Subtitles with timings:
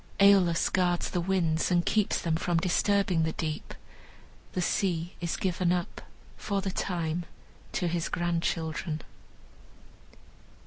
[0.19, 3.75] Aeolus guards the winds and keeps them from disturbing the deep.
[4.53, 6.01] The sea is given up,
[6.37, 7.25] for the time,
[7.73, 9.03] to his grandchildren.